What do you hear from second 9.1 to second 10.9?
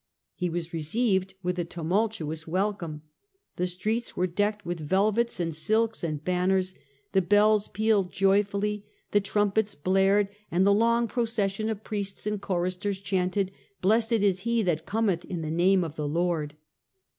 the trumpets blared, and the